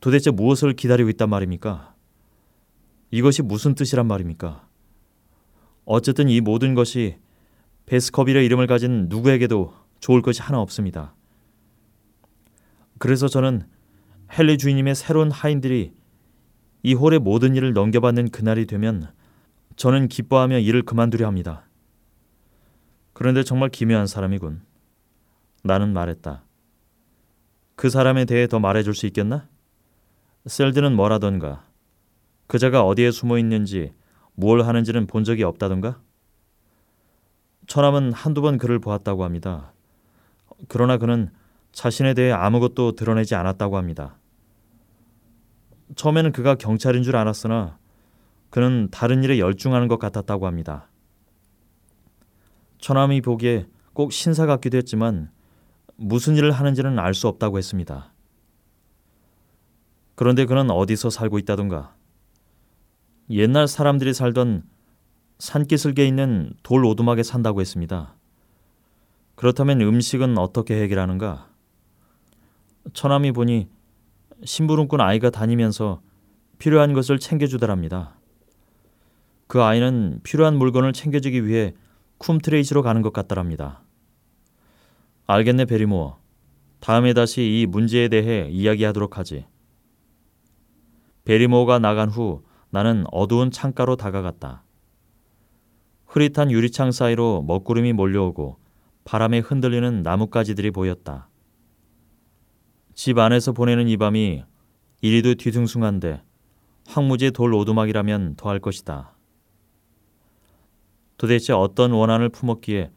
도대체 0.01 0.29
무엇을 0.29 0.73
기다리고 0.73 1.09
있단 1.09 1.31
말입니까? 1.31 1.95
이것이 3.09 3.41
무슨 3.41 3.73
뜻이란 3.73 4.05
말입니까? 4.05 4.64
어쨌든 5.85 6.29
이 6.29 6.41
모든 6.41 6.73
것이 6.73 7.17
베스커빌의 7.85 8.45
이름을 8.45 8.67
가진 8.67 9.07
누구에게도 9.09 9.73
좋을 9.99 10.21
것이 10.21 10.41
하나 10.41 10.59
없습니다. 10.59 11.13
그래서 12.97 13.27
저는 13.27 13.67
헨리 14.37 14.57
주인님의 14.57 14.95
새로운 14.95 15.31
하인들이 15.31 15.93
이 16.83 16.93
홀의 16.93 17.19
모든 17.19 17.55
일을 17.55 17.73
넘겨받는 17.73 18.29
그날이 18.29 18.65
되면 18.65 19.11
저는 19.75 20.07
기뻐하며 20.07 20.59
일을 20.59 20.83
그만두려 20.83 21.27
합니다. 21.27 21.67
그런데 23.13 23.43
정말 23.43 23.69
기묘한 23.69 24.07
사람이군. 24.07 24.61
나는 25.63 25.93
말했다. 25.93 26.43
그 27.75 27.89
사람에 27.89 28.25
대해 28.25 28.47
더 28.47 28.59
말해줄 28.59 28.93
수 28.93 29.05
있겠나? 29.07 29.47
셀드는 30.45 30.95
뭐라던가. 30.95 31.65
그자가 32.47 32.85
어디에 32.85 33.11
숨어 33.11 33.39
있는지 33.39 33.93
무엇 34.35 34.65
하는지는 34.65 35.07
본 35.07 35.23
적이 35.23 35.43
없다던가? 35.43 35.99
처남은 37.67 38.13
한두 38.13 38.41
번 38.41 38.57
그를 38.57 38.79
보았다고 38.79 39.23
합니다. 39.23 39.73
그러나 40.67 40.97
그는 40.97 41.31
자신에 41.71 42.13
대해 42.13 42.31
아무것도 42.31 42.93
드러내지 42.93 43.35
않았다고 43.35 43.77
합니다. 43.77 44.17
처음에는 45.95 46.31
그가 46.31 46.55
경찰인 46.55 47.03
줄 47.03 47.15
알았으나 47.15 47.77
그는 48.49 48.87
다른 48.91 49.23
일에 49.23 49.39
열중하는 49.39 49.87
것 49.87 49.99
같았다고 49.99 50.47
합니다. 50.47 50.87
처남이 52.79 53.21
보기에 53.21 53.67
꼭 53.93 54.11
신사 54.11 54.45
같기도 54.45 54.77
했지만 54.77 55.31
무슨 55.95 56.35
일을 56.35 56.51
하는지는 56.51 56.99
알 56.99 57.13
수 57.13 57.27
없다고 57.27 57.57
했습니다. 57.57 58.13
그런데 60.15 60.45
그는 60.45 60.69
어디서 60.71 61.09
살고 61.09 61.39
있다던가? 61.39 61.95
옛날 63.29 63.67
사람들이 63.67 64.13
살던 64.13 64.63
산기슭에 65.39 66.07
있는 66.07 66.53
돌 66.63 66.85
오두막에 66.85 67.23
산다고 67.23 67.59
했습니다. 67.59 68.15
그렇다면 69.35 69.81
음식은 69.81 70.37
어떻게 70.37 70.81
해결하는가? 70.81 71.49
처남이 72.93 73.31
보니 73.31 73.67
심부름꾼 74.43 75.01
아이가 75.01 75.29
다니면서 75.29 76.01
필요한 76.59 76.93
것을 76.93 77.19
챙겨주더랍니다. 77.19 78.15
그 79.47 79.61
아이는 79.61 80.19
필요한 80.23 80.57
물건을 80.57 80.93
챙겨주기 80.93 81.47
위해 81.47 81.73
쿰트레이시로 82.19 82.81
가는 82.81 83.01
것 83.01 83.11
같더랍니다. 83.11 83.81
알겠네 85.27 85.65
베리모어. 85.65 86.19
다음에 86.79 87.13
다시 87.13 87.41
이 87.61 87.65
문제에 87.65 88.07
대해 88.07 88.47
이야기하도록 88.49 89.17
하지. 89.17 89.45
베리모어가 91.25 91.79
나간 91.79 92.09
후 92.09 92.43
나는 92.75 93.05
어두운 93.09 93.51
창가로 93.51 93.95
다가갔다. 93.95 94.65
흐릿한 96.07 96.51
유리창 96.51 96.91
사이로 96.91 97.41
먹구름이 97.43 97.93
몰려오고 97.93 98.57
바람에 99.05 99.39
흔들리는 99.39 100.03
나뭇가지들이 100.03 100.71
보였다. 100.71 101.29
집 102.93 103.17
안에서 103.17 103.53
보내는 103.53 103.87
이 103.87 103.95
밤이 103.95 104.43
이리도 104.99 105.35
뒤숭숭한데 105.35 106.21
황무지 106.85 107.31
돌 107.31 107.53
오두막이라면 107.53 108.35
더할 108.35 108.59
것이다. 108.59 109.15
도대체 111.15 111.53
어떤 111.53 111.93
원한을 111.93 112.27
품었기에 112.27 112.91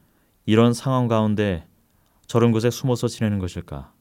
이런 0.46 0.72
상황 0.72 1.06
가운데 1.06 1.68
저런 2.26 2.50
곳에 2.50 2.68
숨어서 2.68 3.06
지내는 3.06 3.38
것일까? 3.38 3.92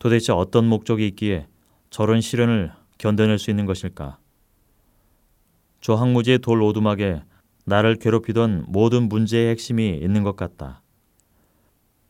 도대체 0.00 0.32
어떤 0.32 0.66
목적이 0.66 1.06
있기에 1.06 1.46
저런 1.90 2.20
시련을 2.20 2.72
견뎌낼 2.98 3.38
수 3.38 3.48
있는 3.48 3.66
것일까? 3.66 4.18
저 5.82 5.96
항무지의 5.96 6.38
돌 6.38 6.62
오두막에 6.62 7.22
나를 7.66 7.96
괴롭히던 7.96 8.66
모든 8.68 9.08
문제의 9.08 9.50
핵심이 9.50 9.98
있는 10.00 10.22
것 10.22 10.36
같다. 10.36 10.80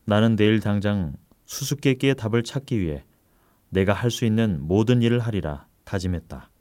나는 0.05 0.37
내일 0.37 0.61
당장 0.61 1.15
수수께끼의 1.47 2.15
답을 2.17 2.43
찾기 2.45 2.79
위해 2.79 3.03
내가 3.71 3.95
할 3.95 4.11
수 4.11 4.27
있는 4.27 4.59
모든 4.61 5.01
일을 5.01 5.21
하리라 5.21 5.67
다짐했다. 5.85 6.52